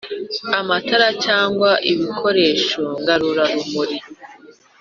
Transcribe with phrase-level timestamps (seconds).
[0.59, 3.97] Amatara cyangwa ibikoresho ngarura-rumuri